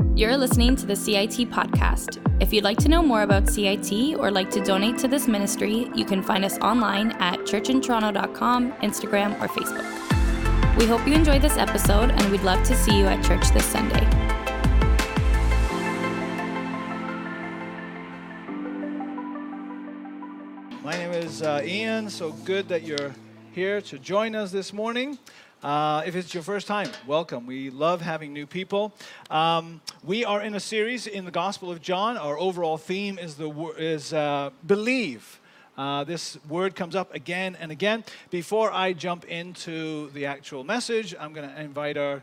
[0.00, 2.18] You're listening to the CIT podcast.
[2.40, 5.90] If you'd like to know more about CIT or like to donate to this ministry,
[5.94, 10.78] you can find us online at churchintoronto.com, Instagram, or Facebook.
[10.78, 13.64] We hope you enjoyed this episode and we'd love to see you at church this
[13.66, 14.04] Sunday.
[20.82, 22.10] My name is uh, Ian.
[22.10, 23.14] So good that you're
[23.52, 25.18] here to join us this morning.
[25.62, 27.44] Uh, if it's your first time, welcome.
[27.44, 28.94] We love having new people.
[29.28, 32.16] Um, we are in a series in the Gospel of John.
[32.16, 35.38] Our overall theme is the is uh, believe.
[35.76, 38.04] Uh, this word comes up again and again.
[38.30, 42.22] Before I jump into the actual message, I'm going to invite our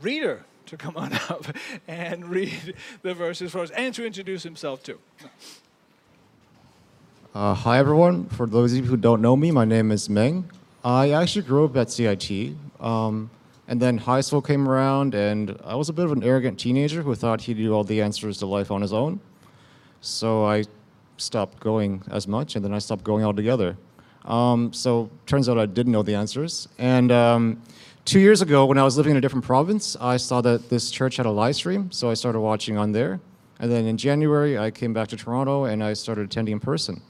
[0.00, 1.44] reader to come on up
[1.86, 4.98] and read the verses for us and to introduce himself too.
[7.34, 8.30] Uh, hi, everyone.
[8.30, 10.50] For those of you who don't know me, my name is Meng.
[10.88, 13.28] I actually grew up at CIT, um,
[13.66, 17.02] and then high school came around, and I was a bit of an arrogant teenager
[17.02, 19.20] who thought he knew all the answers to life on his own.
[20.00, 20.64] So I
[21.18, 23.76] stopped going as much, and then I stopped going altogether.
[24.24, 26.68] Um, so turns out I didn't know the answers.
[26.78, 27.62] And um,
[28.06, 30.90] two years ago, when I was living in a different province, I saw that this
[30.90, 33.20] church had a live stream, so I started watching on there.
[33.60, 37.02] And then in January, I came back to Toronto and I started attending in person.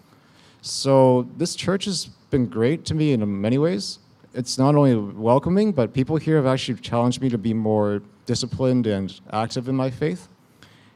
[0.62, 3.98] So this church has been great to me in many ways.
[4.34, 8.86] It's not only welcoming, but people here have actually challenged me to be more disciplined
[8.86, 10.28] and active in my faith.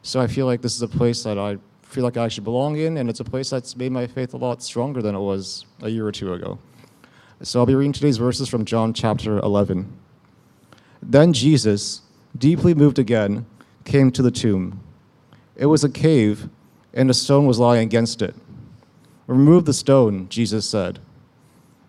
[0.03, 2.77] So I feel like this is a place that I feel like I actually belong
[2.77, 5.65] in, and it's a place that's made my faith a lot stronger than it was
[5.81, 6.59] a year or two ago.
[7.43, 9.93] So I'll be reading today's verses from John chapter 11.
[11.03, 12.03] Then Jesus,
[12.37, 13.47] deeply moved again,
[13.85, 14.81] came to the tomb.
[15.57, 16.49] It was a cave,
[16.95, 18.35] and a stone was lying against it.
[19.27, 21.01] Remove the stone, Jesus said.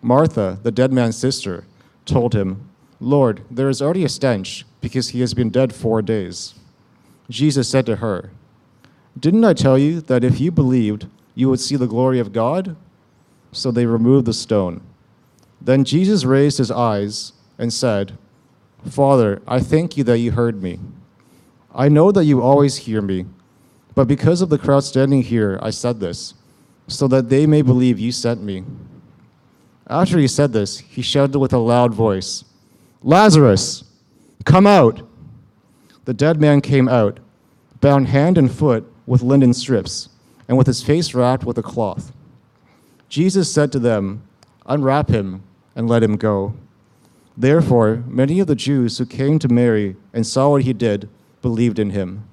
[0.04, 1.64] Martha, the dead man's sister,
[2.04, 2.68] told him,
[3.00, 6.52] Lord, there is already a stench, because he has been dead four days.
[7.30, 8.30] Jesus said to her,
[9.18, 12.76] Didn't I tell you that if you believed, you would see the glory of God?
[13.50, 14.82] So they removed the stone.
[15.58, 18.18] Then Jesus raised his eyes and said,
[18.86, 20.80] Father, I thank you that you heard me.
[21.74, 23.24] I know that you always hear me,
[23.94, 26.34] but because of the crowd standing here, I said this,
[26.88, 28.64] so that they may believe you sent me.
[29.88, 32.44] After he said this, he shouted with a loud voice,
[33.02, 33.84] Lazarus,
[34.44, 35.02] come out!
[36.06, 37.20] The dead man came out,
[37.80, 40.08] bound hand and foot with linen strips,
[40.48, 42.12] and with his face wrapped with a cloth.
[43.08, 44.22] Jesus said to them,
[44.66, 45.42] Unwrap him
[45.76, 46.54] and let him go.
[47.36, 51.08] Therefore, many of the Jews who came to Mary and saw what he did
[51.42, 52.26] believed in him.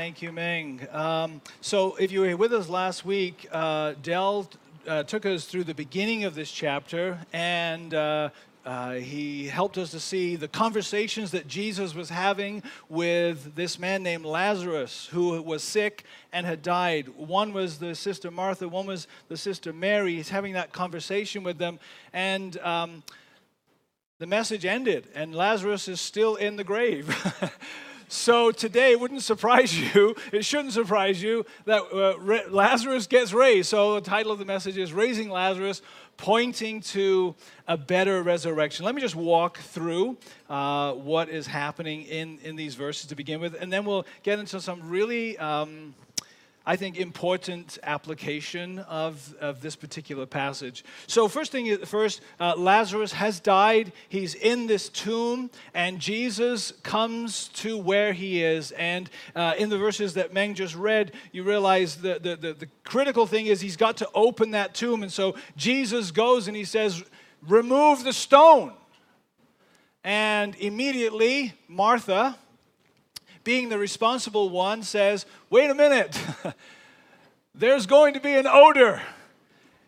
[0.00, 0.80] Thank you, Ming.
[0.92, 4.48] Um, so, if you were with us last week, uh, Dell
[4.88, 8.30] uh, took us through the beginning of this chapter, and uh,
[8.64, 14.02] uh, he helped us to see the conversations that Jesus was having with this man
[14.02, 17.10] named Lazarus, who was sick and had died.
[17.18, 20.14] One was the sister Martha, one was the sister Mary.
[20.14, 21.78] He's having that conversation with them,
[22.14, 23.02] and um,
[24.18, 27.14] the message ended, and Lazarus is still in the grave.
[28.12, 33.32] so today, it wouldn't surprise you, it shouldn't surprise you that uh, Ra- Lazarus gets
[33.32, 33.68] raised.
[33.68, 35.80] So the title of the message is Raising Lazarus,
[36.16, 37.36] pointing to
[37.68, 38.84] a better resurrection.
[38.84, 40.16] Let me just walk through
[40.48, 44.40] uh, what is happening in, in these verses to begin with, and then we'll get
[44.40, 45.38] into some really.
[45.38, 45.94] Um,
[46.66, 50.84] I think, important application of, of this particular passage.
[51.06, 53.92] So, first thing first, uh, Lazarus has died.
[54.10, 58.72] He's in this tomb, and Jesus comes to where he is.
[58.72, 62.68] And uh, in the verses that Meng just read, you realize the, the, the, the
[62.84, 65.02] critical thing is he's got to open that tomb.
[65.02, 67.02] And so, Jesus goes and he says,
[67.48, 68.74] Remove the stone.
[70.04, 72.36] And immediately, Martha,
[73.50, 76.16] being the responsible one, says, Wait a minute,
[77.52, 79.02] there's going to be an odor.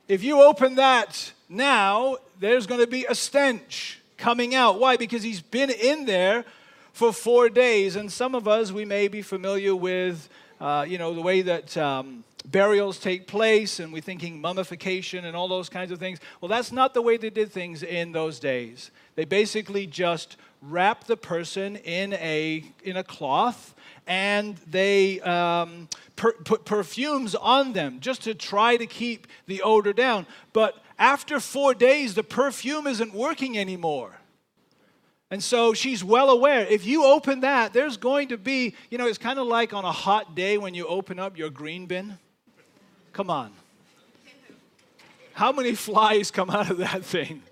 [0.09, 4.81] If you open that now, there's going to be a stench coming out.
[4.81, 4.97] Why?
[4.97, 6.45] Because he's been in there
[6.93, 7.95] for four days.
[7.95, 10.29] And some of us, we may be familiar with,
[10.61, 11.77] uh, you know, the way that.
[11.77, 16.19] Um, burials take place and we're thinking mummification and all those kinds of things.
[16.41, 18.91] Well, that's not the way they did things in those days.
[19.15, 23.75] They basically just wrapped the person in a, in a cloth
[24.07, 29.93] and they um, per, put perfumes on them just to try to keep the odor
[29.93, 30.27] down.
[30.53, 34.17] But after four days, the perfume isn't working anymore.
[35.31, 36.67] And so she's well aware.
[36.67, 39.85] If you open that, there's going to be, you know, it's kind of like on
[39.85, 42.19] a hot day when you open up your green bin.
[43.13, 43.53] Come on.
[45.33, 47.43] How many flies come out of that thing?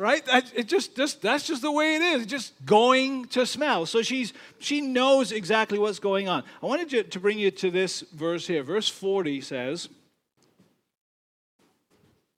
[0.00, 0.22] Right?
[0.54, 2.26] It just, just that's just the way it is.
[2.26, 3.84] Just going to smell.
[3.84, 6.42] So she's she knows exactly what's going on.
[6.62, 8.62] I wanted to, to bring you to this verse here.
[8.62, 9.90] Verse 40 says,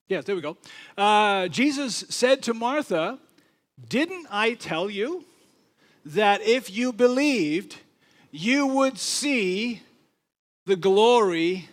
[0.09, 0.57] Yes, there we go.
[0.99, 3.21] Uh, Jesus said to Martha,
[3.89, 5.25] Didn't I tell you
[6.05, 7.77] that if you believed,
[8.33, 9.83] you would see
[10.67, 11.69] the glory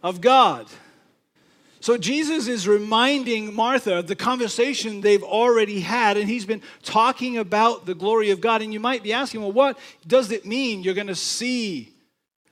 [0.00, 0.68] of God?
[1.84, 7.36] So Jesus is reminding Martha of the conversation they've already had, and he's been talking
[7.36, 8.62] about the glory of God.
[8.62, 11.92] And you might be asking, well, what does it mean you're going to see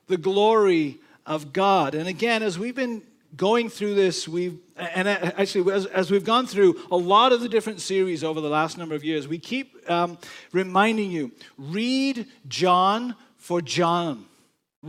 [0.06, 1.94] the glory of God?
[1.94, 3.00] And again, as we've been
[3.34, 7.49] going through this, we've and actually as, as, we've gone through a lot of the
[7.49, 10.19] different series over the last number of years, we keep um,
[10.52, 14.26] reminding you: read John for John.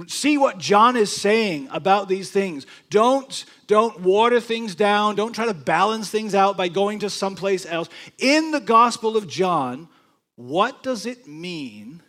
[0.08, 2.66] See what John is saying about these things.
[2.90, 5.16] Don't, don't water things down.
[5.16, 7.90] Don't try to balance things out by going to someplace else.
[8.18, 9.88] In the Gospel of John,
[10.36, 12.02] what does it mean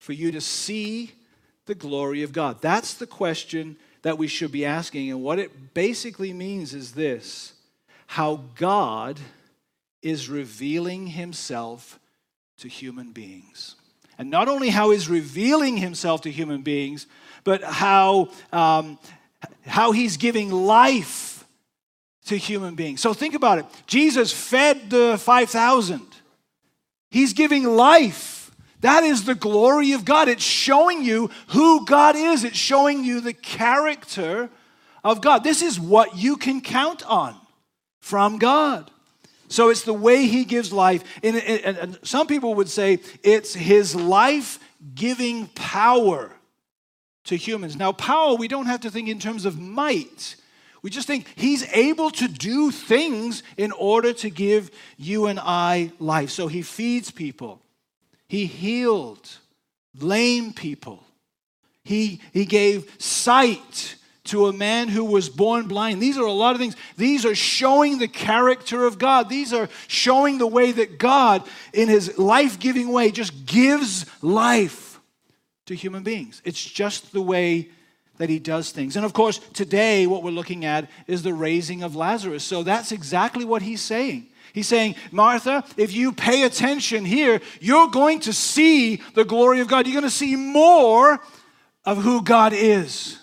[0.00, 1.12] for you to see
[1.66, 2.60] the glory of God?
[2.60, 5.08] That's the question that we should be asking.
[5.10, 7.52] And what it basically means is this
[8.08, 9.20] how God
[10.02, 12.00] is revealing himself
[12.58, 13.76] to human beings.
[14.22, 17.08] And not only how he's revealing himself to human beings,
[17.42, 18.96] but how, um,
[19.66, 21.44] how he's giving life
[22.26, 23.00] to human beings.
[23.00, 23.66] So think about it.
[23.88, 26.02] Jesus fed the 5,000,
[27.10, 28.52] he's giving life.
[28.82, 30.28] That is the glory of God.
[30.28, 34.50] It's showing you who God is, it's showing you the character
[35.02, 35.42] of God.
[35.42, 37.34] This is what you can count on
[37.98, 38.88] from God.
[39.52, 41.04] So it's the way he gives life.
[41.22, 44.58] And, and, and some people would say it's his life
[44.94, 46.30] giving power
[47.24, 47.76] to humans.
[47.76, 50.36] Now, power, we don't have to think in terms of might.
[50.82, 55.92] We just think he's able to do things in order to give you and I
[55.98, 56.30] life.
[56.30, 57.60] So he feeds people,
[58.28, 59.28] he healed
[60.00, 61.04] lame people,
[61.84, 66.00] he, he gave sight to a man who was born blind.
[66.00, 66.76] These are a lot of things.
[66.96, 69.28] These are showing the character of God.
[69.28, 71.42] These are showing the way that God,
[71.72, 75.00] in his life giving way, just gives life
[75.66, 76.40] to human beings.
[76.44, 77.70] It's just the way
[78.18, 78.94] that he does things.
[78.94, 82.44] And of course, today, what we're looking at is the raising of Lazarus.
[82.44, 84.28] So that's exactly what he's saying.
[84.52, 89.68] He's saying, Martha, if you pay attention here, you're going to see the glory of
[89.68, 89.86] God.
[89.86, 91.20] You're going to see more
[91.84, 93.18] of who God is.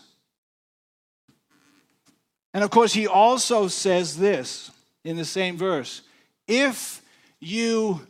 [2.54, 4.72] And of course, he also says this
[5.04, 6.02] in the same verse
[6.48, 7.02] if
[7.40, 8.02] you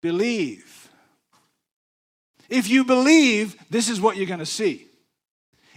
[0.00, 0.88] believe.
[2.48, 4.86] If you believe, this is what you're going to see.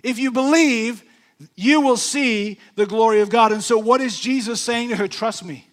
[0.04, 1.04] If you believe,
[1.56, 3.52] you will see the glory of God.
[3.52, 5.08] And so, what is Jesus saying to her?
[5.08, 5.68] Trust me.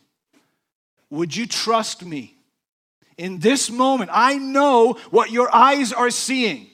[1.11, 2.37] Would you trust me?
[3.19, 6.69] In this moment, I know what your eyes are seeing.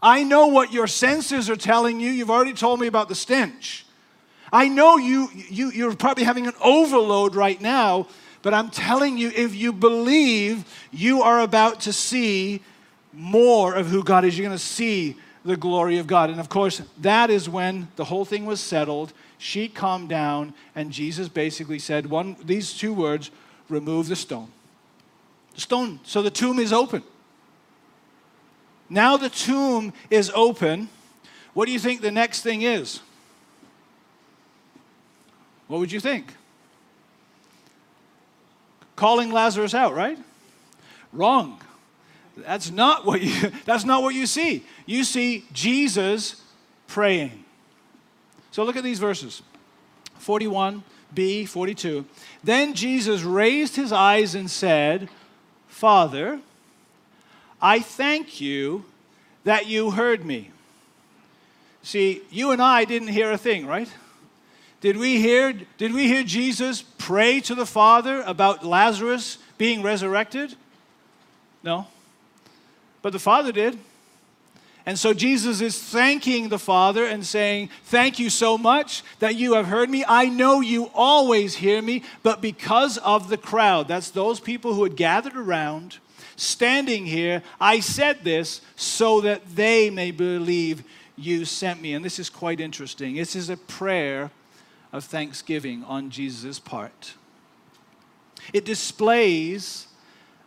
[0.00, 2.10] I know what your senses are telling you.
[2.10, 3.84] You've already told me about the stench.
[4.52, 8.06] I know you, you, you're probably having an overload right now,
[8.42, 12.60] but I'm telling you, if you believe, you are about to see
[13.12, 14.36] more of who God is.
[14.36, 16.28] You're going to see the glory of God.
[16.28, 19.12] And of course, that is when the whole thing was settled.
[19.38, 23.30] She calmed down, and Jesus basically said one, these two words
[23.68, 24.50] remove the stone.
[25.54, 26.00] The stone.
[26.04, 27.02] So the tomb is open.
[28.88, 30.90] Now the tomb is open.
[31.54, 33.00] What do you think the next thing is?
[35.72, 36.34] What would you think?
[38.94, 40.18] Calling Lazarus out, right?
[41.14, 41.62] Wrong.
[42.36, 44.66] That's not what you that's not what you see.
[44.84, 46.42] You see Jesus
[46.88, 47.42] praying.
[48.50, 49.40] So look at these verses.
[50.20, 52.04] 41b, 42.
[52.44, 55.08] Then Jesus raised his eyes and said,
[55.68, 56.40] "Father,
[57.62, 58.84] I thank you
[59.44, 60.50] that you heard me."
[61.82, 63.88] See, you and I didn't hear a thing, right?
[64.82, 70.56] Did we hear, did we hear Jesus pray to the Father about Lazarus being resurrected?
[71.62, 71.86] No.
[73.00, 73.78] But the Father did.
[74.84, 79.54] And so Jesus is thanking the Father and saying, Thank you so much that you
[79.54, 80.04] have heard me.
[80.08, 84.82] I know you always hear me, but because of the crowd, that's those people who
[84.82, 85.98] had gathered around,
[86.34, 90.82] standing here, I said this so that they may believe
[91.14, 91.94] you sent me.
[91.94, 93.14] And this is quite interesting.
[93.14, 94.32] This is a prayer
[94.92, 97.14] of thanksgiving on Jesus' part.
[98.52, 99.86] It displays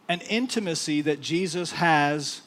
[0.07, 2.41] an intimacy that Jesus has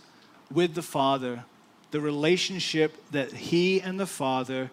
[0.50, 1.44] with the Father,
[1.90, 4.70] the relationship that he and the Father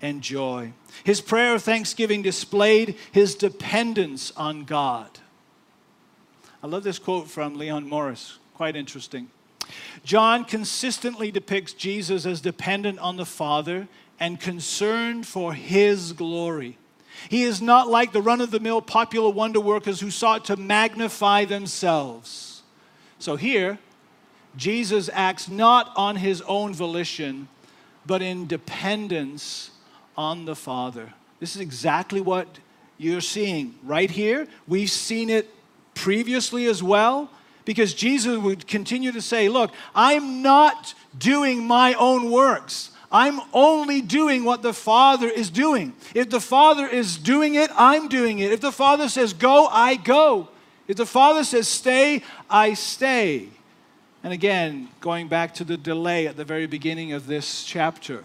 [0.00, 0.72] enjoy.
[1.02, 5.18] His prayer of thanksgiving displayed his dependence on God.
[6.62, 9.30] I love this quote from Leon Morris, quite interesting.
[10.04, 13.88] John consistently depicts Jesus as dependent on the Father
[14.20, 16.78] and concerned for his glory.
[17.28, 20.56] He is not like the run of the mill popular wonder workers who sought to
[20.56, 22.62] magnify themselves.
[23.18, 23.78] So here,
[24.56, 27.48] Jesus acts not on his own volition,
[28.06, 29.70] but in dependence
[30.16, 31.12] on the Father.
[31.40, 32.58] This is exactly what
[32.96, 34.48] you're seeing right here.
[34.66, 35.48] We've seen it
[35.94, 37.30] previously as well,
[37.64, 42.90] because Jesus would continue to say, Look, I'm not doing my own works.
[43.10, 45.94] I'm only doing what the Father is doing.
[46.14, 48.52] If the Father is doing it, I'm doing it.
[48.52, 50.48] If the Father says go, I go.
[50.86, 53.48] If the Father says stay, I stay.
[54.22, 58.24] And again, going back to the delay at the very beginning of this chapter,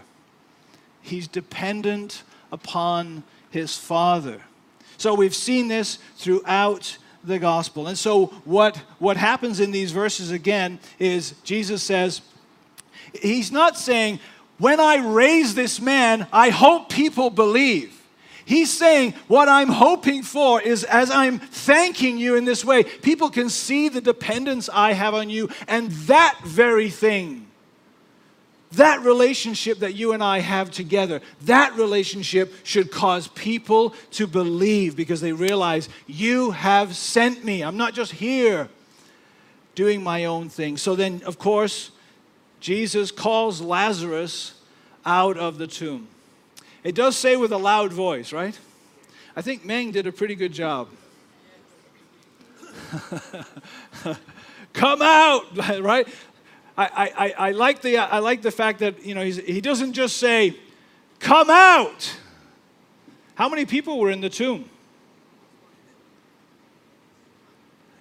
[1.01, 4.41] he's dependent upon his Father.
[4.97, 7.87] So we've seen this throughout the gospel.
[7.87, 12.21] And so what, what happens in these verses again is Jesus says,
[13.21, 14.19] He's not saying,
[14.63, 18.01] when I raise this man, I hope people believe.
[18.45, 23.29] He's saying, What I'm hoping for is as I'm thanking you in this way, people
[23.29, 27.45] can see the dependence I have on you, and that very thing,
[28.71, 34.95] that relationship that you and I have together, that relationship should cause people to believe
[34.95, 37.65] because they realize you have sent me.
[37.65, 38.69] I'm not just here
[39.75, 40.77] doing my own thing.
[40.77, 41.91] So then, of course,
[42.63, 44.53] Jesus calls Lazarus
[45.05, 46.07] out of the tomb.
[46.81, 48.57] It does say with a loud voice, right?
[49.35, 50.87] I think Meng did a pretty good job.
[54.71, 55.43] Come out,
[55.81, 56.07] right?
[56.77, 60.15] I, I, I, like the, I like the fact that you know, he doesn't just
[60.15, 60.57] say,
[61.19, 62.15] Come out.
[63.35, 64.69] How many people were in the tomb?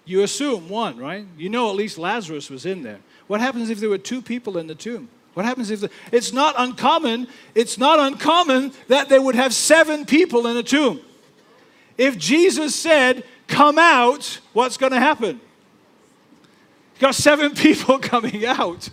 [0.05, 1.27] You assume one, right?
[1.37, 3.01] You know at least Lazarus was in there.
[3.33, 5.09] What happens if there were two people in the tomb?
[5.33, 10.05] What happens if the, it's not uncommon, it's not uncommon that they would have seven
[10.05, 11.01] people in a tomb.
[11.97, 15.41] If Jesus said, "Come out," what's going to happen?
[16.97, 18.91] You got seven people coming out.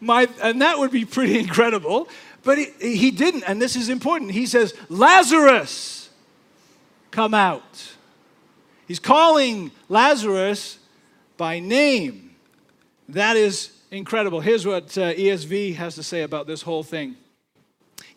[0.00, 2.08] My, and that would be pretty incredible.
[2.44, 4.30] But he, he didn't, and this is important.
[4.30, 6.08] He says, Lazarus,
[7.10, 7.92] come out.
[8.88, 10.78] He's calling Lazarus
[11.36, 12.25] by name.
[13.08, 14.40] That is incredible.
[14.40, 17.16] Here's what uh, ESV has to say about this whole thing.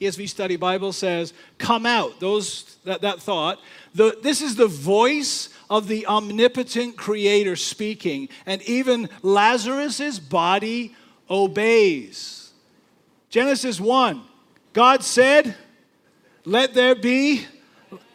[0.02, 3.60] ESV Study Bible says, "Come out." Those that, that thought.
[3.94, 10.96] The, this is the voice of the omnipotent Creator speaking, and even Lazarus's body
[11.30, 12.52] obeys.
[13.30, 14.24] Genesis one,
[14.74, 15.56] God said,
[16.46, 17.46] "Let there be,"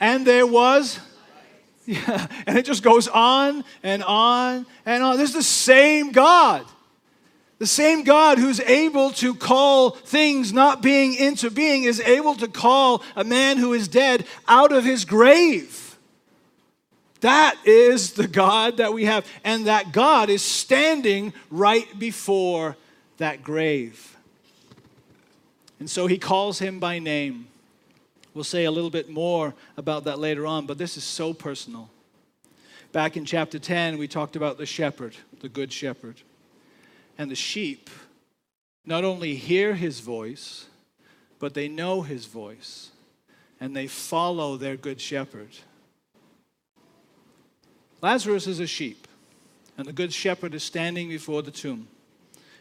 [0.00, 0.98] and there was.
[1.86, 5.18] Yeah, and it just goes on and on and on.
[5.18, 6.64] This is the same God.
[7.58, 12.48] The same God who's able to call things not being into being is able to
[12.48, 15.96] call a man who is dead out of his grave.
[17.20, 19.26] That is the God that we have.
[19.44, 22.76] And that God is standing right before
[23.16, 24.14] that grave.
[25.80, 27.46] And so he calls him by name.
[28.34, 31.88] We'll say a little bit more about that later on, but this is so personal.
[32.92, 36.20] Back in chapter 10, we talked about the shepherd, the good shepherd.
[37.16, 37.90] And the sheep
[38.84, 40.66] not only hear his voice,
[41.38, 42.90] but they know his voice
[43.60, 45.50] and they follow their good shepherd.
[48.02, 49.08] Lazarus is a sheep,
[49.78, 51.88] and the good shepherd is standing before the tomb.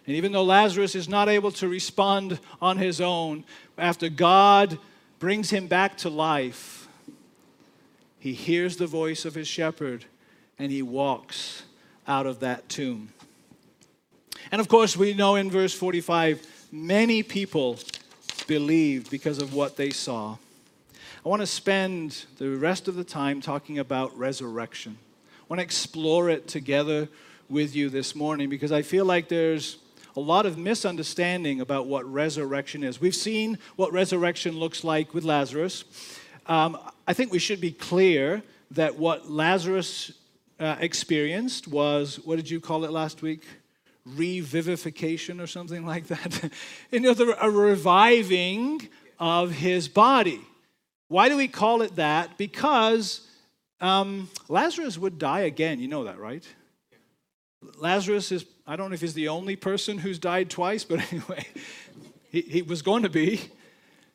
[0.05, 3.43] And even though Lazarus is not able to respond on his own,
[3.77, 4.77] after God
[5.23, 6.85] brings him back to life,
[8.19, 10.03] he hears the voice of his shepherd
[10.59, 11.63] and he walks
[12.05, 13.07] out of that tomb.
[14.51, 17.79] And of course, we know in verse 45, many people
[18.47, 20.35] believed because of what they saw.
[21.25, 24.97] I want to spend the rest of the time talking about resurrection.
[25.39, 27.07] I want to explore it together
[27.47, 29.77] with you this morning because I feel like there's
[30.15, 33.01] a lot of misunderstanding about what resurrection is.
[33.01, 35.85] We've seen what resurrection looks like with Lazarus.
[36.45, 36.77] Um,
[37.07, 40.11] I think we should be clear that what Lazarus
[40.59, 43.43] uh, experienced was what did you call it last week?
[44.07, 46.51] Revivification or something like that.
[46.91, 48.87] In other a reviving
[49.19, 50.41] of his body.
[51.07, 52.37] Why do we call it that?
[52.37, 53.27] Because
[53.79, 55.79] um, Lazarus would die again.
[55.79, 56.47] You know that, right?
[57.79, 61.45] Lazarus is, I don't know if he's the only person who's died twice, but anyway,
[62.31, 63.41] he, he was going to be.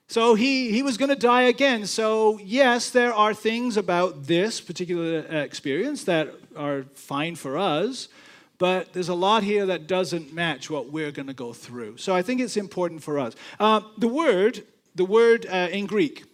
[0.07, 1.85] So he, he was going to die again.
[1.85, 8.09] So, yes, there are things about this particular uh, experience that are fine for us,
[8.57, 11.99] but there's a lot here that doesn't match what we're going to go through.
[11.99, 13.35] So I think it's important for us.
[13.61, 14.65] Uh, the word,
[14.95, 16.25] the word uh, in Greek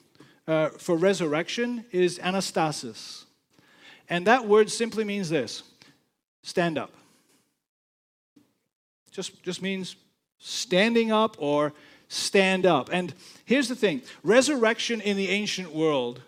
[0.46, 3.24] uh, for resurrection is anastasis.
[4.08, 5.64] And that word simply means this
[6.44, 6.92] stand up.
[9.14, 9.96] Just, just means
[10.38, 11.72] standing up or
[12.08, 12.90] stand up.
[12.92, 16.20] And here's the thing resurrection in the ancient world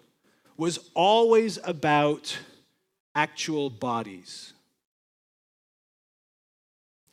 [0.57, 2.39] was always about
[3.15, 4.53] actual bodies.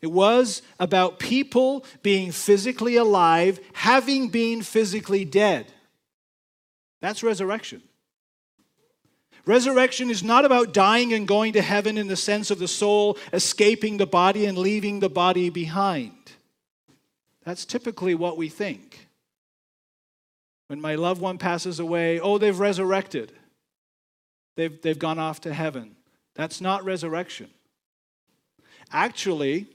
[0.02, 5.66] It was about people being physically alive, having been physically dead.
[7.02, 7.82] That's resurrection.
[9.46, 13.18] Resurrection is not about dying and going to heaven in the sense of the soul
[13.34, 16.32] escaping the body and leaving the body behind.
[17.44, 19.08] That's typically what we think.
[20.68, 23.34] When my loved one passes away, oh, they've resurrected.
[24.56, 25.96] They've, they've gone off to heaven.
[26.36, 27.50] That's not resurrection.
[28.92, 29.68] Actually,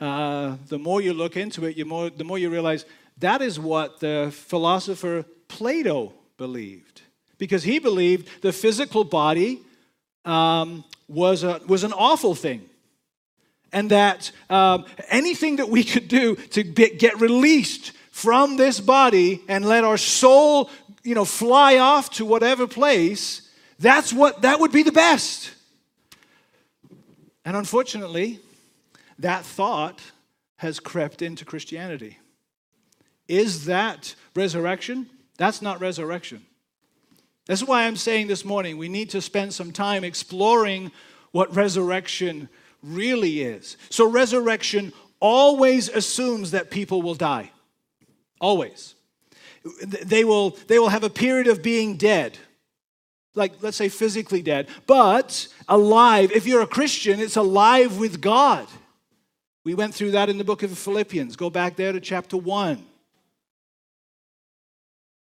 [0.00, 2.84] uh, the more you look into it, more, the more you realize
[3.18, 6.95] that is what the philosopher Plato believed.
[7.38, 9.62] Because he believed the physical body
[10.24, 12.68] um, was, a, was an awful thing.
[13.72, 19.66] And that um, anything that we could do to get released from this body and
[19.66, 20.70] let our soul
[21.02, 25.52] you know, fly off to whatever place, that's what that would be the best.
[27.44, 28.40] And unfortunately,
[29.18, 30.00] that thought
[30.56, 32.18] has crept into Christianity.
[33.28, 35.08] Is that resurrection?
[35.38, 36.44] That's not resurrection.
[37.46, 40.90] That's why I'm saying this morning we need to spend some time exploring
[41.30, 42.48] what resurrection
[42.82, 43.76] really is.
[43.90, 47.50] So, resurrection always assumes that people will die.
[48.40, 48.94] Always.
[49.84, 52.38] They will, they will have a period of being dead,
[53.34, 56.30] like let's say physically dead, but alive.
[56.32, 58.68] If you're a Christian, it's alive with God.
[59.64, 61.34] We went through that in the book of Philippians.
[61.34, 62.84] Go back there to chapter 1.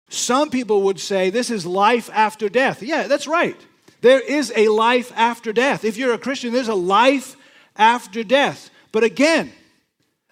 [0.10, 2.82] Some people would say this is life after death.
[2.82, 3.56] Yeah, that's right.
[4.02, 5.86] There is a life after death.
[5.86, 7.36] If you're a Christian, there's a life
[7.76, 8.70] after death.
[8.92, 9.52] But again,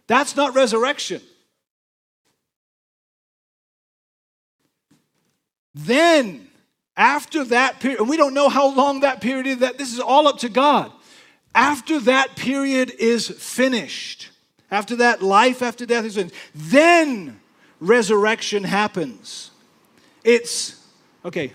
[0.08, 1.22] that's not resurrection.
[5.76, 6.48] Then,
[6.96, 10.00] after that period, and we don't know how long that period is, that this is
[10.00, 10.92] all up to God.
[11.54, 14.30] After that period is finished,
[14.72, 17.40] after that life after death is finished, then
[17.80, 19.52] resurrection happens.
[20.28, 20.76] It's,
[21.24, 21.54] okay,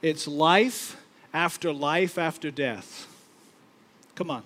[0.00, 0.96] it's life
[1.34, 3.06] after life after death.
[4.14, 4.42] Come on.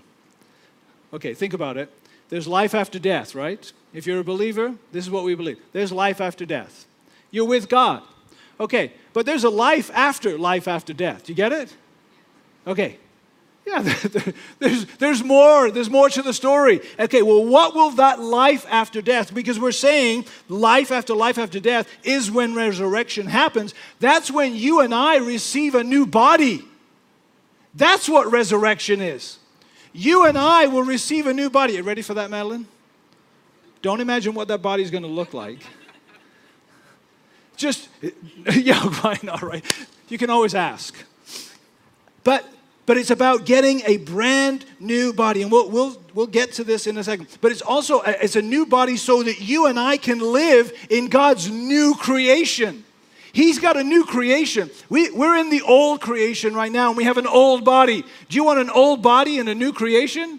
[1.12, 1.92] Okay, think about it.
[2.30, 3.72] There's life after death, right?
[3.92, 5.60] If you're a believer, this is what we believe.
[5.72, 6.86] There's life after death.
[7.30, 8.02] You're with God.
[8.58, 11.26] Okay, but there's a life after life after death.
[11.26, 11.76] Do you get it?
[12.66, 12.98] Okay,
[13.66, 13.82] yeah,
[14.58, 15.70] there's, there's more.
[15.70, 16.80] There's more to the story.
[16.98, 19.32] Okay, well, what will that life after death?
[19.32, 23.74] Because we're saying life after life after death is when resurrection happens.
[24.00, 26.62] That's when you and I receive a new body.
[27.74, 29.38] That's what resurrection is.
[29.92, 31.74] You and I will receive a new body.
[31.74, 32.66] Are You ready for that, Madeline?
[33.80, 35.60] Don't imagine what that body is going to look like.
[37.56, 37.88] Just,
[38.52, 39.64] yeah, fine, all right.
[40.08, 40.96] You can always ask.
[42.24, 42.46] But
[42.86, 46.86] but it's about getting a brand new body and we'll, we'll, we'll get to this
[46.86, 47.28] in a second.
[47.40, 50.72] But it's also a, it's a new body so that you and i can live
[50.90, 52.84] in god's new creation.
[53.32, 54.70] He's got a new creation.
[54.88, 58.04] We, we're in the old creation right now and we have an old body.
[58.28, 60.38] Do you want an old body in a new creation?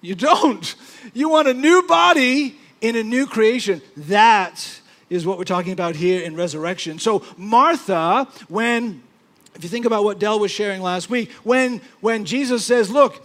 [0.00, 0.74] You don't.
[1.14, 3.80] You want a new body in a new creation.
[3.96, 6.98] That is what we're talking about here in resurrection.
[6.98, 9.02] So martha when
[9.54, 13.24] if you think about what Dell was sharing last week, when, when Jesus says, Look,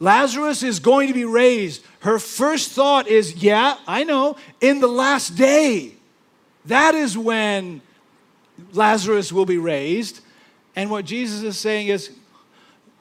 [0.00, 4.88] Lazarus is going to be raised, her first thought is, Yeah, I know, in the
[4.88, 5.92] last day.
[6.66, 7.82] That is when
[8.72, 10.20] Lazarus will be raised.
[10.74, 12.10] And what Jesus is saying is,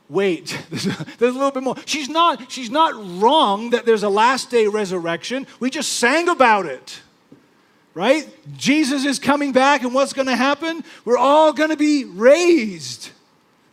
[0.10, 4.52] wait there's a little bit more she's not she's not wrong that there's a last
[4.52, 7.02] day resurrection we just sang about it
[7.94, 8.28] right?
[8.58, 10.84] Jesus is coming back, and what's going to happen?
[11.06, 13.10] We're all going to be raised.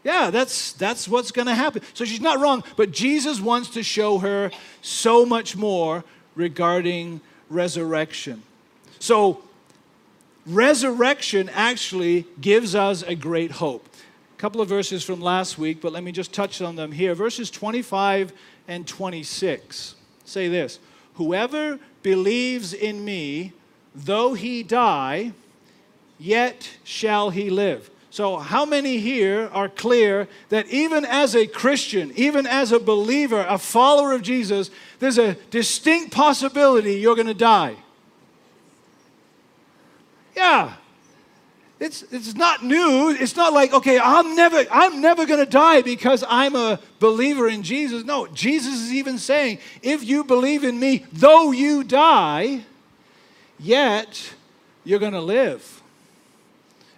[0.05, 1.83] Yeah, that's, that's what's going to happen.
[1.95, 4.51] So she's not wrong, but Jesus wants to show her
[4.83, 6.05] so much more
[6.35, 8.43] regarding resurrection.
[8.99, 9.43] So,
[10.47, 13.87] resurrection actually gives us a great hope.
[14.37, 17.15] A couple of verses from last week, but let me just touch on them here.
[17.15, 18.33] Verses 25
[18.69, 20.79] and 26 say this
[21.15, 23.53] Whoever believes in me,
[23.95, 25.33] though he die,
[26.19, 27.91] yet shall he live.
[28.13, 33.47] So, how many here are clear that even as a Christian, even as a believer,
[33.49, 37.77] a follower of Jesus, there's a distinct possibility you're going to die?
[40.35, 40.75] Yeah.
[41.79, 43.17] It's, it's not new.
[43.19, 47.49] It's not like, okay, I'm never, I'm never going to die because I'm a believer
[47.49, 48.05] in Jesus.
[48.05, 52.65] No, Jesus is even saying, if you believe in me, though you die,
[53.61, 54.35] yet
[54.85, 55.83] you're going to live.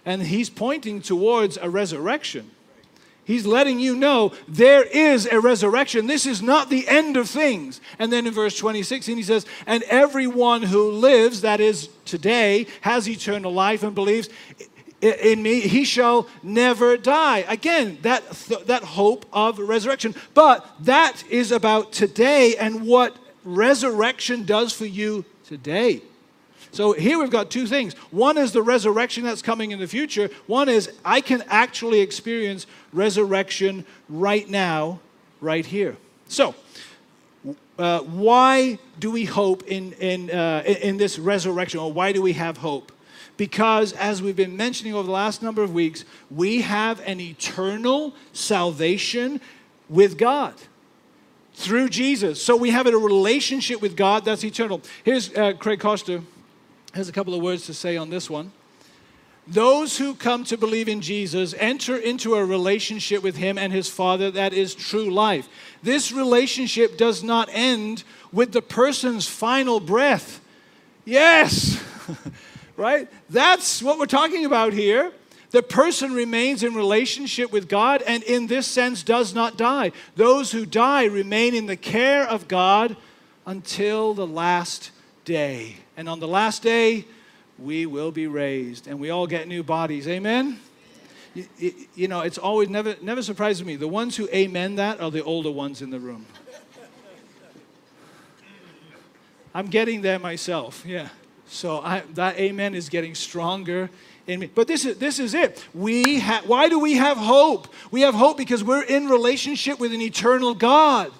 [0.05, 2.51] And he's pointing towards a resurrection.
[3.25, 6.07] He's letting you know there is a resurrection.
[6.07, 7.79] This is not the end of things.
[7.97, 13.07] And then in verse 26, he says, And everyone who lives, that is today, has
[13.07, 14.27] eternal life and believes
[15.01, 17.39] in me, he shall never die.
[17.49, 18.29] Again, that,
[18.67, 20.15] that hope of resurrection.
[20.33, 26.01] But that is about today and what resurrection does for you today.
[26.73, 27.93] So here we've got two things.
[28.09, 30.31] One is the resurrection that's coming in the future.
[30.47, 34.99] One is I can actually experience resurrection right now,
[35.39, 35.95] right here.
[36.27, 36.55] So,
[37.77, 42.33] uh, why do we hope in, in, uh, in this resurrection, or why do we
[42.33, 42.91] have hope?
[43.37, 48.15] Because, as we've been mentioning over the last number of weeks, we have an eternal
[48.31, 49.41] salvation
[49.89, 50.55] with God
[51.53, 52.41] through Jesus.
[52.41, 54.81] So we have a relationship with God that's eternal.
[55.03, 56.23] Here's uh, Craig Koester
[56.93, 58.51] has a couple of words to say on this one.
[59.45, 63.89] Those who come to believe in Jesus enter into a relationship with Him and His
[63.89, 65.49] Father that is true life.
[65.81, 70.39] This relationship does not end with the person's final breath.
[71.03, 71.83] Yes,
[72.77, 73.09] right?
[73.29, 75.11] That's what we're talking about here.
[75.51, 79.91] The person remains in relationship with God and, in this sense, does not die.
[80.15, 82.95] Those who die remain in the care of God
[83.45, 84.91] until the last
[85.25, 85.77] day.
[85.97, 87.05] And on the last day,
[87.57, 90.07] we will be raised and we all get new bodies.
[90.07, 90.59] Amen?
[91.33, 93.75] You, you, know, it's always never, never surprises me.
[93.75, 96.25] The ones who amen that are the older ones in the room.
[99.55, 101.09] I'm getting there myself, yeah.
[101.47, 103.89] So I, that amen is getting stronger
[104.25, 104.49] in me.
[104.53, 105.63] But this is, this is it.
[105.73, 107.67] We ha- why do we have hope?
[107.91, 111.11] We have hope because we're in relationship with an eternal God.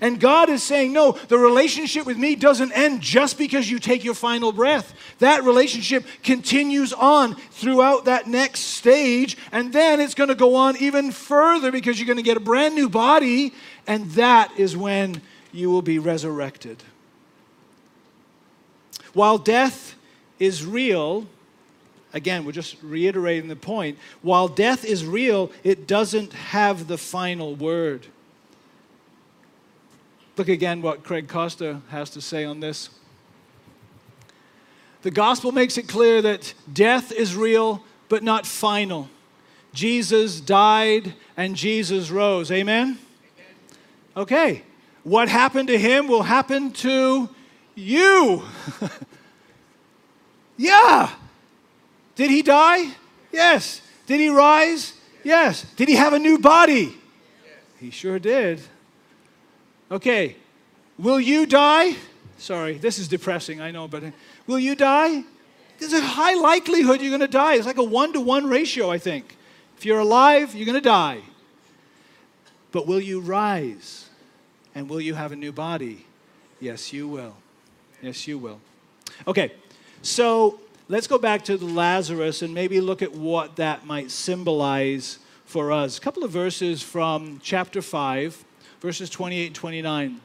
[0.00, 4.04] And God is saying, no, the relationship with me doesn't end just because you take
[4.04, 4.94] your final breath.
[5.18, 10.76] That relationship continues on throughout that next stage, and then it's going to go on
[10.76, 13.52] even further because you're going to get a brand new body,
[13.86, 15.22] and that is when
[15.52, 16.82] you will be resurrected.
[19.14, 19.94] While death
[20.38, 21.26] is real,
[22.12, 23.98] again, we're just reiterating the point.
[24.22, 28.06] While death is real, it doesn't have the final word.
[30.38, 32.90] Look again what Craig Koester has to say on this.
[35.02, 39.10] The gospel makes it clear that death is real, but not final.
[39.72, 42.52] Jesus died and Jesus rose.
[42.52, 42.98] Amen?
[44.16, 44.62] Okay.
[45.02, 47.28] What happened to him will happen to
[47.74, 48.44] you.
[50.56, 51.10] yeah.
[52.14, 52.92] Did he die?
[53.32, 53.82] Yes.
[54.06, 54.92] Did he rise?
[55.24, 55.62] Yes.
[55.74, 56.96] Did he have a new body?
[57.80, 58.60] He sure did.
[59.90, 60.36] Okay,
[60.98, 61.96] will you die?
[62.36, 64.10] Sorry, this is depressing, I know, but uh,
[64.46, 65.24] will you die?
[65.78, 67.54] There's a high likelihood you're going to die.
[67.54, 69.36] It's like a one to one ratio, I think.
[69.76, 71.20] If you're alive, you're going to die.
[72.70, 74.08] But will you rise?
[74.74, 76.04] And will you have a new body?
[76.60, 77.36] Yes, you will.
[78.02, 78.60] Yes, you will.
[79.26, 79.52] Okay,
[80.02, 85.72] so let's go back to Lazarus and maybe look at what that might symbolize for
[85.72, 85.96] us.
[85.96, 88.44] A couple of verses from chapter 5
[88.80, 90.20] verses 28 and 29.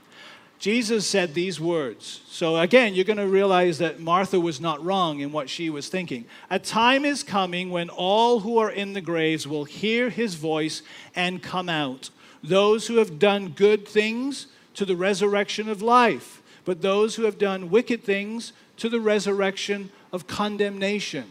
[0.59, 2.21] Jesus said these words.
[2.27, 5.89] So again, you're going to realize that Martha was not wrong in what she was
[5.89, 6.23] thinking.
[6.49, 10.81] A time is coming when all who are in the graves will hear his voice
[11.17, 12.11] and come out.
[12.41, 17.37] Those who have done good things to the resurrection of life, but those who have
[17.37, 21.25] done wicked things to the resurrection of condemnation.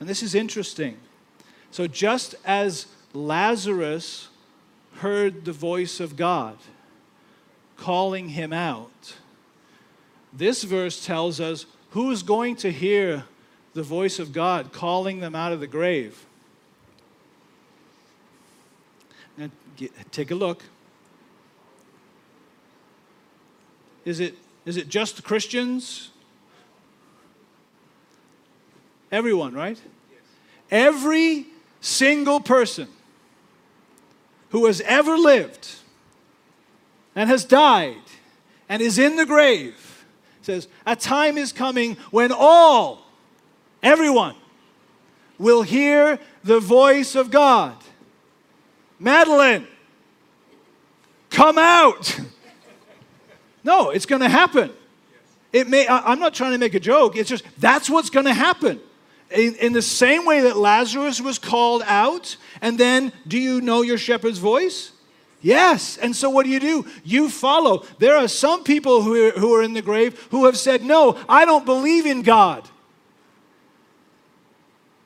[0.00, 0.98] And this is interesting.
[1.70, 4.27] So just as Lazarus
[4.98, 6.56] heard the voice of God
[7.76, 9.14] calling him out.
[10.32, 13.24] This verse tells us who is going to hear
[13.74, 16.26] the voice of God calling them out of the grave.
[19.36, 20.64] Now, get, take a look.
[24.04, 24.34] Is it,
[24.66, 26.10] is it just Christians?
[29.12, 29.80] Everyone, right?
[30.10, 30.20] Yes.
[30.70, 31.46] Every
[31.80, 32.88] single person
[34.50, 35.68] who has ever lived
[37.14, 37.96] and has died
[38.68, 39.88] and is in the grave
[40.48, 43.06] says, A time is coming when all,
[43.82, 44.34] everyone,
[45.38, 47.76] will hear the voice of God.
[48.98, 49.66] Madeline,
[51.30, 52.18] come out.
[53.64, 54.70] No, it's going to happen.
[55.52, 57.16] It may, I, am not trying to make a joke.
[57.16, 58.80] It's just that's what's going to happen.
[59.30, 63.82] In, in the same way that Lazarus was called out, and then do you know
[63.82, 64.92] your shepherd's voice?
[65.40, 65.98] Yes.
[65.98, 66.86] And so what do you do?
[67.04, 67.84] You follow.
[67.98, 71.18] There are some people who are, who are in the grave who have said, No,
[71.28, 72.68] I don't believe in God.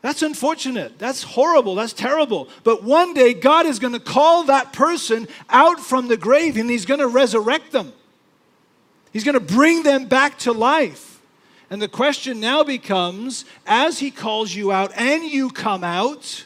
[0.01, 0.99] That's unfortunate.
[0.99, 1.77] That's horrible.
[1.77, 2.49] That's terrible.
[2.65, 6.69] But one day, God is going to call that person out from the grave and
[6.69, 7.93] He's going to resurrect them.
[9.13, 11.12] He's going to bring them back to life.
[11.73, 16.45] And the question now becomes as He calls you out and you come out,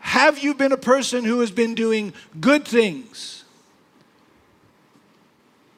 [0.00, 3.44] have you been a person who has been doing good things?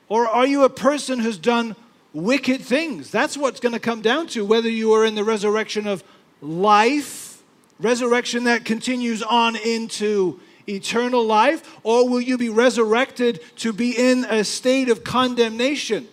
[0.09, 1.77] Or are you a person who's done
[2.12, 3.12] wicked things?
[3.12, 6.03] That's what's going to come down to whether you are in the resurrection of
[6.41, 7.41] life,
[7.79, 14.25] resurrection that continues on into eternal life, or will you be resurrected to be in
[14.25, 16.09] a state of condemnation?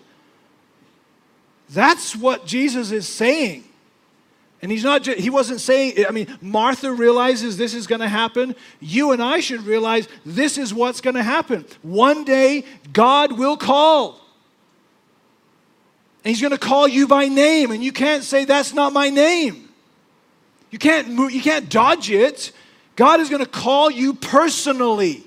[1.70, 3.64] That's what Jesus is saying.
[4.62, 8.10] And he's not just, he wasn't saying, I mean, Martha realizes this is going to
[8.10, 8.56] happen.
[8.82, 11.66] You and I should realize this is what's going to happen.
[11.82, 14.20] One day, God will call.
[16.24, 19.10] And he's going to call you by name, and you can't say, That's not my
[19.10, 19.70] name.
[20.72, 22.52] You can't, move, you can't dodge it.
[22.98, 25.24] God is going to call you personally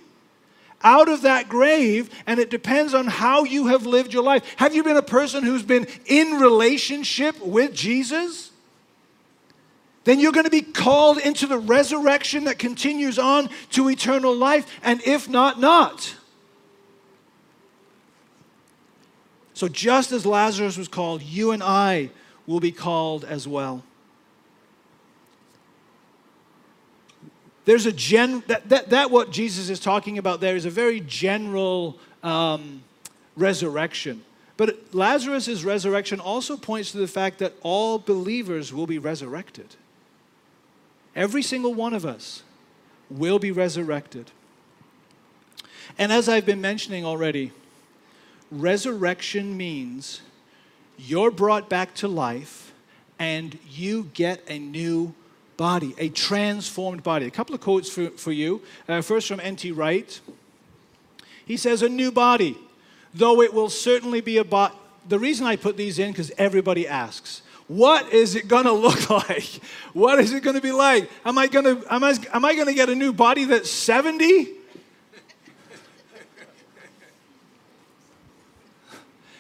[0.85, 4.45] out of that grave, and it depends on how you have lived your life.
[4.57, 8.51] Have you been a person who's been in relationship with Jesus?
[10.05, 14.67] Then you're going to be called into the resurrection that continues on to eternal life,
[14.83, 16.17] and if not, not.
[19.55, 22.11] So, just as Lazarus was called, you and I
[22.47, 23.85] will be called as well.
[27.65, 31.01] There's a gen that, that, that what Jesus is talking about there is a very
[31.01, 32.83] general um,
[33.37, 34.25] resurrection.
[34.57, 39.77] But Lazarus' resurrection also points to the fact that all believers will be resurrected.
[41.15, 42.43] Every single one of us
[43.11, 44.31] will be resurrected.
[45.99, 47.53] And as I've been mentioning already,
[48.51, 50.23] resurrection means
[50.99, 52.73] you're brought back to life
[53.19, 55.15] and you get a new
[55.63, 57.25] body, a transformed body.
[57.27, 58.63] A couple of quotes for, for you.
[58.89, 59.71] Uh, first from N.T.
[59.71, 60.21] Wright.
[61.47, 62.59] He says, A new body,
[63.15, 64.75] though it will certainly be a body.
[65.09, 69.09] The reason I put these in, because everybody asks, what is it going to look
[69.09, 69.61] like?
[69.93, 71.09] What is it going to be like?
[71.25, 73.71] Am I going to am I, am I going to get a new body that's
[73.71, 74.49] 70?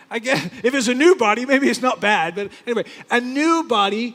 [0.09, 3.65] I guess if it's a new body, maybe it's not bad, but anyway, a new
[3.65, 4.15] body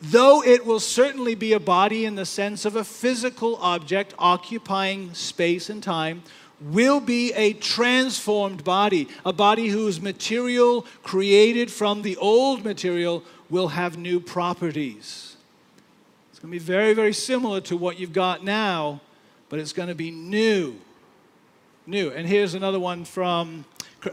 [0.00, 5.14] though it will certainly be a body in the sense of a physical object occupying
[5.14, 6.22] space and time,
[6.60, 13.68] will be a transformed body, a body whose material created from the old material will
[13.68, 15.36] have new properties.
[16.30, 19.00] It's going to be very, very similar to what you've got now,
[19.48, 20.76] but it's going to be new.
[21.86, 22.10] New.
[22.10, 23.64] And here's another one from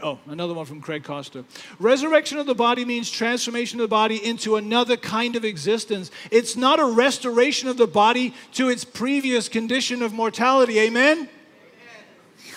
[0.02, 1.44] Oh, another one from Craig Koester.
[1.78, 6.10] Resurrection of the body means transformation of the body into another kind of existence.
[6.30, 10.80] It's not a restoration of the body to its previous condition of mortality.
[10.80, 11.28] Amen?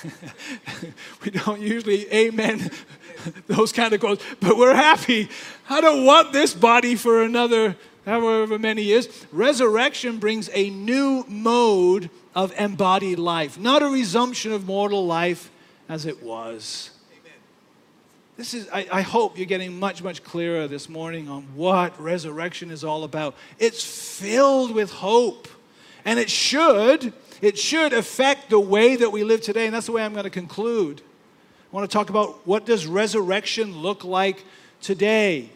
[0.03, 0.93] amen.
[1.23, 2.71] we don't usually amen
[3.47, 5.29] those kind of quotes, but we're happy.
[5.69, 9.07] I don't want this body for another however many years.
[9.31, 15.51] Resurrection brings a new mode of embodied life, not a resumption of mortal life
[15.89, 16.91] as it was.
[18.37, 22.69] This is, I, I, hope you're getting much, much clearer this morning on what resurrection
[22.69, 23.33] is all about.
[23.57, 25.47] It's filled with hope.
[26.05, 29.65] And it should, it should affect the way that we live today.
[29.65, 31.01] And that's the way I'm going to conclude.
[31.01, 34.45] I want to talk about what does resurrection look like
[34.81, 35.49] today?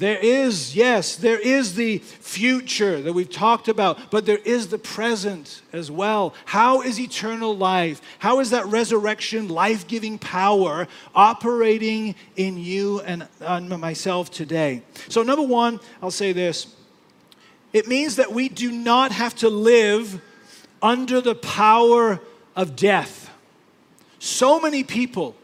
[0.00, 4.78] There is, yes, there is the future that we've talked about, but there is the
[4.78, 6.32] present as well.
[6.46, 8.00] How is eternal life?
[8.18, 14.80] How is that resurrection, life giving power operating in you and on myself today?
[15.10, 16.74] So, number one, I'll say this
[17.74, 20.22] it means that we do not have to live
[20.80, 22.20] under the power
[22.56, 23.30] of death.
[24.18, 25.36] So many people,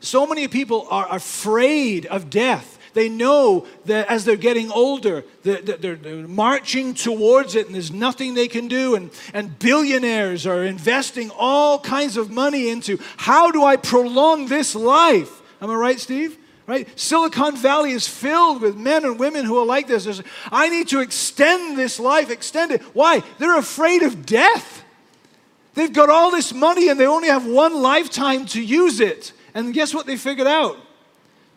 [0.00, 2.74] so many people are afraid of death.
[2.98, 8.34] They know that as they're getting older, they're, they're, marching towards it and there's nothing
[8.34, 8.96] they can do.
[8.96, 14.74] And, and billionaires are investing all kinds of money into how do I prolong this
[14.74, 15.30] life?
[15.60, 16.36] Am I right, Steve?
[16.66, 16.88] right?
[16.98, 20.02] Silicon Valley is filled with men and women who are like this.
[20.02, 22.82] There's, I need to extend this life, extend it.
[22.94, 23.22] Why?
[23.38, 24.82] They're afraid of death.
[25.74, 29.32] They've got all this money and they only have one lifetime to use it.
[29.54, 30.76] And guess what they figured out?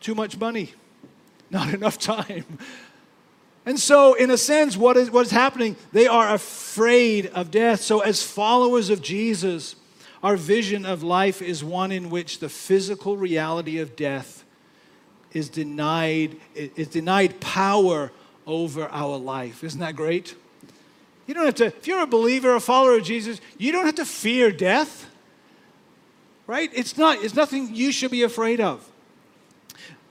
[0.01, 0.73] Too much money,
[1.61, 2.45] not enough time.
[3.65, 5.75] And so, in a sense, what is, what is happening?
[5.91, 7.81] They are afraid of death.
[7.81, 9.75] So, as followers of Jesus,
[10.23, 14.43] our vision of life is one in which the physical reality of death
[15.33, 18.11] is denied, is denied power
[18.47, 19.63] over our life.
[19.63, 20.35] Isn't that great?
[21.27, 23.95] You don't have to, if you're a believer, a follower of Jesus, you don't have
[23.95, 25.09] to fear death.
[26.47, 26.69] Right?
[26.73, 28.90] It's not, it's nothing you should be afraid of.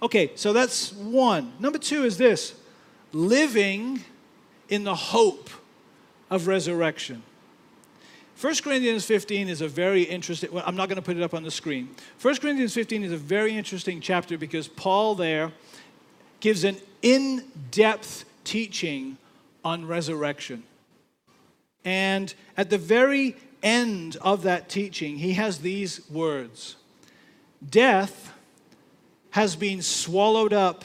[0.02, 1.52] Okay, so that's one.
[1.58, 2.54] Number two is this
[3.12, 4.02] living
[4.68, 5.50] in the hope
[6.30, 7.22] of resurrection.
[8.40, 11.34] 1 Corinthians 15 is a very interesting, well, I'm not going to put it up
[11.34, 11.90] on the screen.
[12.22, 15.52] 1 Corinthians 15 is a very interesting chapter because Paul there
[16.40, 19.18] gives an in depth teaching
[19.62, 20.62] on resurrection.
[21.84, 26.76] And at the very end of that teaching, he has these words
[27.68, 28.32] Death
[29.31, 30.85] has been swallowed up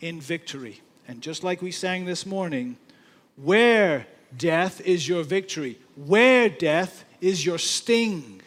[0.00, 0.80] in victory.
[1.06, 2.76] And just like we sang this morning,
[3.36, 5.78] where death is your victory.
[5.96, 8.42] Where death is your sting.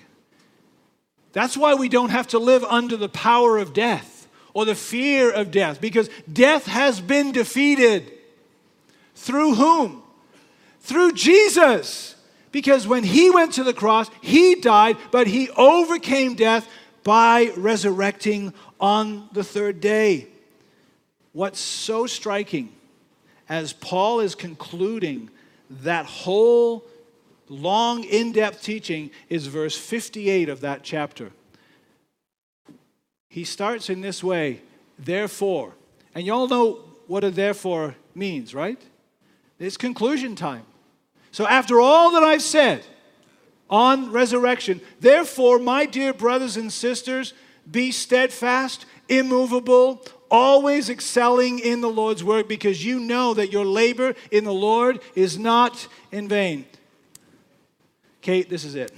[1.33, 5.31] That's why we don't have to live under the power of death or the fear
[5.31, 8.11] of death, because death has been defeated.
[9.13, 10.01] Through whom?
[10.81, 12.15] Through Jesus.
[12.51, 16.67] Because when he went to the cross, he died, but he overcame death
[17.03, 20.27] by resurrecting on the third day.
[21.33, 22.73] What's so striking
[23.49, 25.29] as Paul is concluding
[25.69, 26.85] that whole
[27.49, 31.31] long, in depth teaching is verse 58 of that chapter.
[33.29, 34.61] He starts in this way,
[34.97, 35.73] therefore.
[36.15, 38.81] And you all know what a therefore means, right?
[39.59, 40.63] It's conclusion time.
[41.31, 42.83] So, after all that I've said
[43.69, 47.33] on resurrection, therefore, my dear brothers and sisters,
[47.69, 54.15] be steadfast, immovable, always excelling in the Lord's work because you know that your labor
[54.31, 56.65] in the Lord is not in vain.
[58.21, 58.91] Kate, this is it.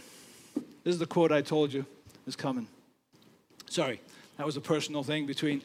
[0.84, 1.86] This is the quote I told you
[2.26, 2.68] is coming.
[3.70, 4.02] Sorry,
[4.38, 5.62] that was a personal thing between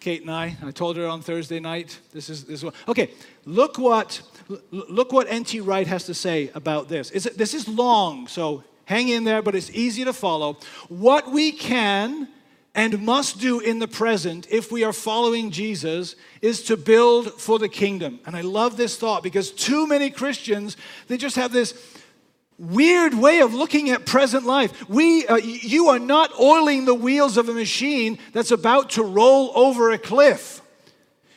[0.00, 0.56] Kate and I.
[0.62, 1.98] I told her on Thursday night.
[2.12, 2.74] This is this is what.
[2.88, 3.10] Okay,
[3.44, 4.22] look what
[4.70, 5.60] look what N.T.
[5.60, 7.10] Wright has to say about this.
[7.10, 10.56] It's, this is long, so hang in there, but it's easy to follow.
[10.88, 12.28] What we can
[12.74, 17.58] and must do in the present if we are following Jesus is to build for
[17.58, 18.20] the kingdom.
[18.24, 20.76] And I love this thought because too many Christians,
[21.08, 21.74] they just have this
[22.58, 24.88] weird way of looking at present life.
[24.88, 29.52] We, uh, you are not oiling the wheels of a machine that's about to roll
[29.54, 30.61] over a cliff.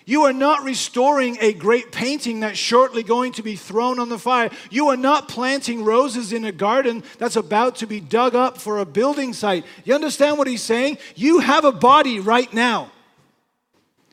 [0.06, 4.20] You are not restoring a great painting that's shortly going to be thrown on the
[4.20, 4.52] fire.
[4.70, 8.78] You are not planting roses in a garden that's about to be dug up for
[8.78, 9.66] a building site.
[9.84, 11.00] You understand what he's saying?
[11.16, 12.92] You have a body right now.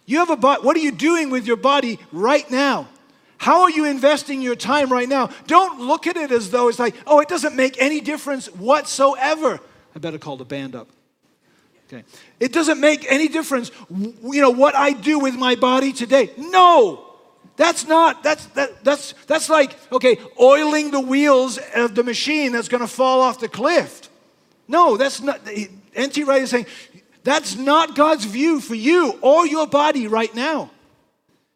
[0.07, 0.63] You have a body.
[0.63, 2.89] What are you doing with your body right now?
[3.37, 5.29] How are you investing your time right now?
[5.47, 9.61] Don't look at it as though it's like, oh, it doesn't make any difference whatsoever.
[9.95, 10.89] I better call the band up.
[12.41, 16.31] It doesn't make any difference, you know, what I do with my body today.
[16.37, 17.09] No.
[17.57, 22.69] That's not, that's, that, that's, that's like, okay, oiling the wheels of the machine that's
[22.69, 24.09] going to fall off the cliff.
[24.69, 25.41] No, that's not,
[25.95, 26.25] N.T.
[26.25, 26.67] Wright is saying,
[27.25, 30.71] that's not God's view for you or your body right now.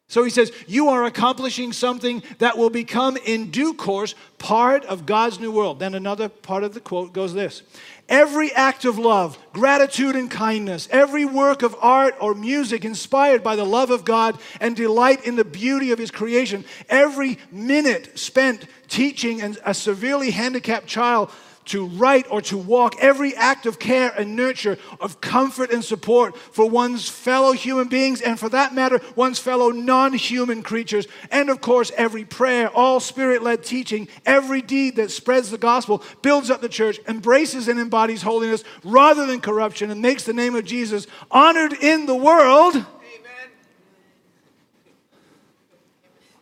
[0.08, 5.04] So he says, You are accomplishing something that will become in due course part of
[5.04, 5.80] God's new world.
[5.80, 7.62] Then another part of the quote goes this
[8.08, 13.56] Every act of love, gratitude, and kindness, every work of art or music inspired by
[13.56, 18.66] the love of God and delight in the beauty of His creation, every minute spent
[18.88, 21.30] teaching a severely handicapped child
[21.66, 26.36] to write or to walk, every act of care and nurture, of comfort and support
[26.36, 31.06] for one's fellow human beings, and for that matter, one's fellow non human creatures.
[31.30, 36.02] And of course, every prayer, all spirit led teaching, every deed that spreads the gospel,
[36.22, 40.54] builds up the church, embraces and embodies holiness rather than corruption, and makes the name
[40.54, 42.74] of Jesus honored in the world.
[42.74, 42.86] Amen.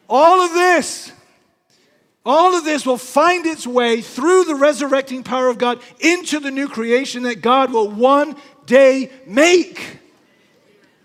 [0.08, 1.12] All of this
[2.24, 6.50] all of this will find its way through the resurrecting power of God into the
[6.50, 9.98] new creation that God will one day make.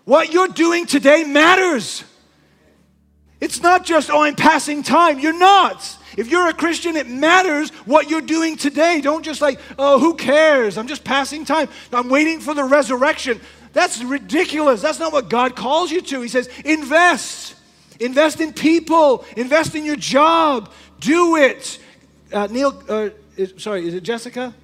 [0.04, 2.04] What you're doing today matters.
[3.40, 5.18] It's not just, oh, I'm passing time.
[5.18, 5.96] You're not.
[6.16, 9.00] If you're a Christian, it matters what you're doing today.
[9.00, 10.76] Don't just like, oh, who cares?
[10.76, 11.68] I'm just passing time.
[11.92, 13.40] I'm waiting for the resurrection.
[13.72, 14.82] That's ridiculous.
[14.82, 16.20] That's not what God calls you to.
[16.20, 17.54] He says, invest.
[18.00, 19.24] Invest in people.
[19.36, 20.72] Invest in your job.
[20.98, 21.78] Do it.
[22.32, 24.54] Uh, Neil, uh, is, sorry, is it Jessica?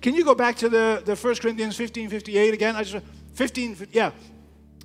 [0.00, 2.76] Can you go back to the, the 1 Corinthians 15 58 again?
[2.76, 4.12] I just 15, yeah.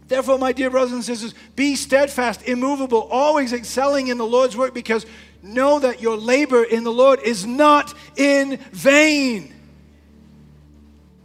[0.08, 4.74] Therefore, my dear brothers and sisters, be steadfast, immovable, always excelling in the Lord's work,
[4.74, 5.06] because
[5.42, 9.54] know that your labor in the Lord is not in vain.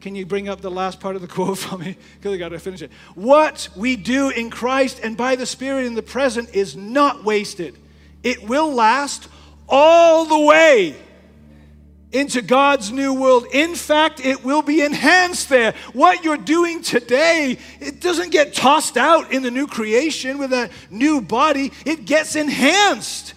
[0.06, 1.96] Can you bring up the last part of the quote for me?
[2.14, 2.92] Because I got to finish it.
[3.16, 7.76] What we do in Christ and by the Spirit in the present is not wasted,
[8.22, 9.28] it will last
[9.68, 10.94] all the way
[12.12, 13.46] into God's new world.
[13.52, 15.74] In fact, it will be enhanced there.
[15.92, 20.70] What you're doing today, it doesn't get tossed out in the new creation with a
[20.88, 23.34] new body, it gets enhanced.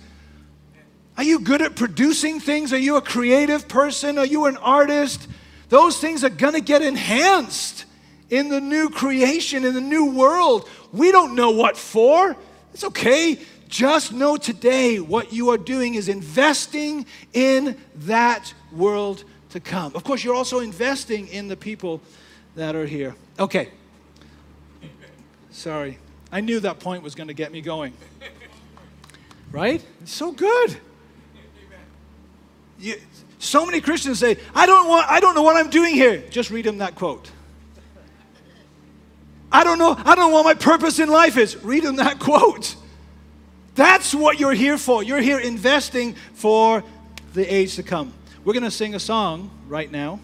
[1.18, 2.72] Are you good at producing things?
[2.74, 4.20] Are you a creative person?
[4.20, 5.28] Are you an artist?
[5.70, 7.86] Those things are going to get enhanced
[8.30, 10.68] in the new creation, in the new world.
[10.92, 12.36] We don't know what for.
[12.74, 13.40] It's okay.
[13.68, 19.96] Just know today what you are doing is investing in that world to come.
[19.96, 22.02] Of course, you're also investing in the people
[22.56, 23.16] that are here.
[23.40, 23.70] Okay.
[25.52, 26.00] Sorry.
[26.32, 27.94] I knew that point was going to get me going.
[29.52, 29.84] Right?
[30.02, 30.78] It's so good.
[32.80, 32.96] You,
[33.40, 36.20] so many Christians say, I don't, want, I don't know what I'm doing here.
[36.30, 37.32] Just read them that quote.
[39.52, 41.56] I don't know, I don't know what my purpose in life is.
[41.64, 42.76] Read them that quote.
[43.76, 45.02] That's what you're here for.
[45.04, 46.84] You're here investing for
[47.34, 48.14] the age to come.
[48.44, 50.20] We're going to sing a song right now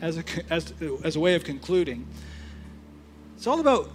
[0.00, 2.04] as a, as, as a way of concluding.
[3.36, 3.90] It's all about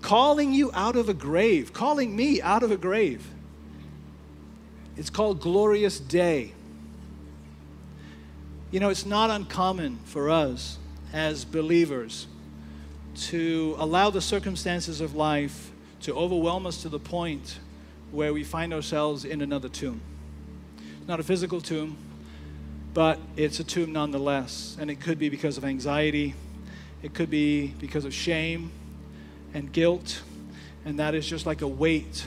[0.00, 3.28] calling you out of a grave, calling me out of a grave.
[4.96, 6.54] It's called Glorious Day.
[8.70, 10.78] You know, it's not uncommon for us
[11.12, 12.28] as believers
[13.16, 17.58] to allow the circumstances of life to overwhelm us to the point
[18.12, 20.00] where we find ourselves in another tomb.
[21.00, 21.96] It's not a physical tomb,
[22.94, 24.76] but it's a tomb nonetheless.
[24.78, 26.34] And it could be because of anxiety,
[27.02, 28.70] it could be because of shame
[29.52, 30.22] and guilt,
[30.84, 32.24] and that is just like a weight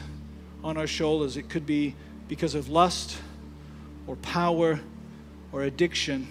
[0.62, 1.38] on our shoulders.
[1.38, 1.96] It could be
[2.28, 3.18] because of lust
[4.08, 4.82] or power
[5.54, 6.28] or addiction.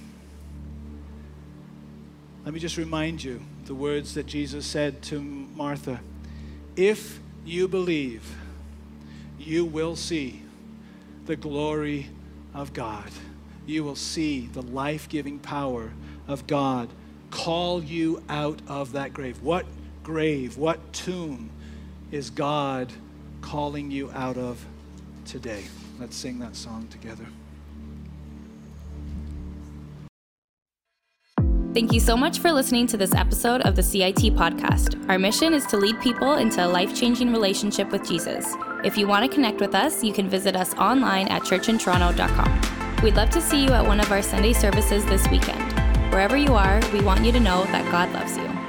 [2.45, 6.01] Let me just remind you the words that Jesus said to Martha
[6.77, 8.37] If you believe,
[9.39, 10.43] you will see
[11.27, 12.09] the glory
[12.53, 13.11] of God.
[13.65, 15.93] You will see the life giving power
[16.27, 16.89] of God
[17.31, 19.41] call you out of that grave.
[19.43, 19.65] What
[20.03, 21.51] grave, what tomb
[22.11, 22.93] is God
[23.41, 24.65] calling you out of
[25.25, 25.65] today?
[25.99, 27.27] Let's sing that song together.
[31.75, 35.09] Thank you so much for listening to this episode of the CIT podcast.
[35.09, 38.55] Our mission is to lead people into a life changing relationship with Jesus.
[38.85, 43.03] If you want to connect with us, you can visit us online at churchintoronto.com.
[43.03, 45.63] We'd love to see you at one of our Sunday services this weekend.
[46.13, 48.62] Wherever you are, we want you to know that God loves you.